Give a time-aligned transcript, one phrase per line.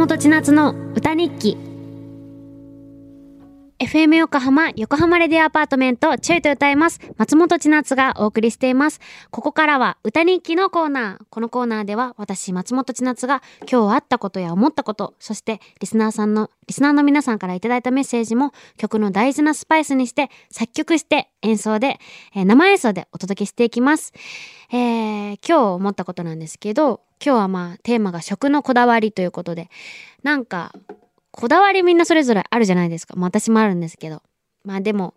[0.00, 1.58] 本千夏の歌日記。
[3.78, 7.00] FM 横浜横浜レディアアパートメントちょいと歌います。
[7.18, 8.98] 松本千夏がお送りしています。
[9.30, 11.24] ここからは歌日記のコーナー。
[11.28, 21.98] このコーナーでは私松本千夏が今日あったことや思ったことそしてリスナーさんのリスナーの皆さんからいただいたメッセージも曲の大事なスパイスにして作曲して演奏で、
[22.34, 24.14] えー生演奏でお届けしていきます。
[24.72, 25.19] えー
[25.50, 29.68] 今日思ったことなんですけど今日はまあテーマが食のこだわりということで
[30.22, 30.72] なんか
[31.32, 33.14] こだわりみんなそれぞれあるじゃないですか。
[33.16, 34.22] まあ私もあるんですけど。
[34.62, 35.14] まあでも、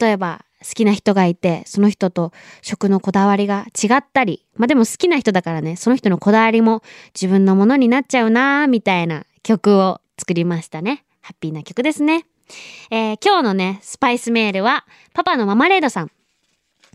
[0.00, 2.32] 例えば好きな人がいて、その人と
[2.62, 6.82] 食のこだわりが違ったり、まあでも好きな人だからね、その人のこだわりも
[7.14, 11.04] 自分のものになっちゃうなーみたいな曲を作りましたね。
[11.20, 12.26] ハッピーな曲ですね。
[12.90, 16.10] えー今日のね、スパイスメールは、パパのママレードさん。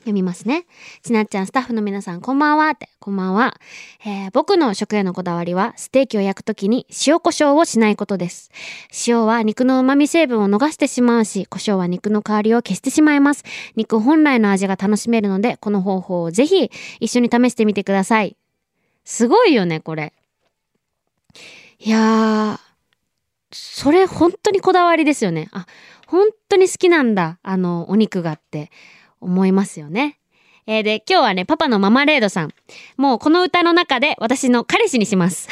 [0.02, 0.66] 読みますね。
[1.04, 3.56] ちなっちゃん、スタッフの皆さん、こんばんはって、こんばんは。
[4.06, 8.50] えー僕の食へのこだわりは、ステーキを焼くときに塩コショウをしないことです。
[9.08, 13.44] 塩は肉の旨味成分を逃してしまうし、胡椒は肉の香りを消してしまいます。
[13.76, 18.36] 肉本来の味が楽しめるので、この方法をぜひ一緒に試してみてください。
[19.04, 20.14] すごいよね、これ。
[21.80, 22.60] いやー、
[23.52, 25.50] それ本当にこだわりですよね。
[25.52, 25.66] あ、
[26.08, 28.72] 本当に好きなんだ、あの、お肉がって
[29.22, 30.20] 思いますよね。
[30.68, 32.54] えーで、今日はね、パパのママレードさん。
[32.98, 35.50] もうこの歌の中で私の彼氏にします。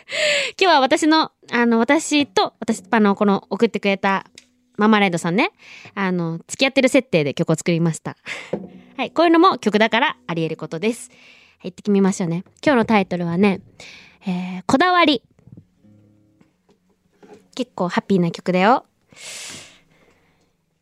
[0.60, 4.26] 今日は私の、あの、私と、私、あの、この送ってくれた
[4.76, 5.52] ママレードさんね、
[5.94, 8.16] あの、付き合ってる設定で曲を作りました。
[8.96, 11.10] はい、こういうのも曲だからあり得ることです。
[11.58, 12.44] はい、ってみましょうね。
[12.64, 13.60] 今日のタイトルはね、
[14.26, 15.22] えーこだわり。
[17.54, 18.86] 結構ハッピーな曲だよ。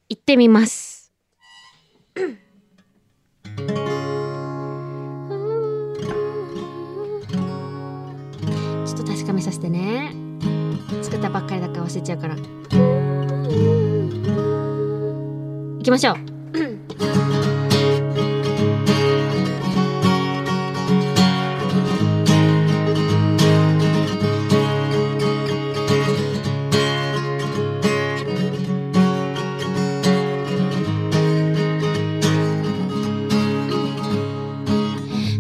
[0.09, 0.88] 行ってみます。
[8.99, 10.13] と確かめさせてね。
[11.03, 12.37] 作ったばっかりだから忘れちゃうから。
[15.79, 16.17] 行きましょう。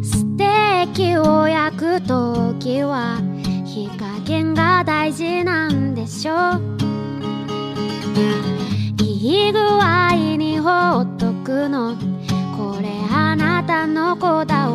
[0.03, 3.21] ステーキを焼くときは
[3.79, 6.61] 火加減が大事なんでしょう。
[9.01, 11.95] いい具合にほっとくの。
[12.57, 14.68] これあなたのこだわり。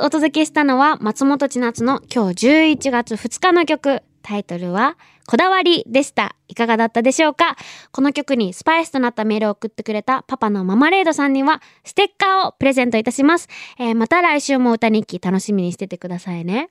[0.00, 2.46] お届けしたのは松本千夏の今日
[2.76, 4.02] 11月2日の曲。
[4.22, 4.96] タイトルは
[5.26, 6.34] こだわりでした。
[6.48, 7.56] いかがだったでしょうか？
[7.92, 13.48] この曲にスパイスとなったメールを送ってくれたパパのママレードさんにはステッカーをプレゼントいたします。
[13.78, 16.70] えーまた来週も歌日記楽しみにしててくださいね。